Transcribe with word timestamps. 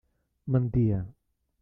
Mentia. 0.55 0.99